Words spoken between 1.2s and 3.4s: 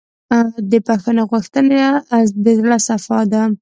غوښتنه د زړۀ صفا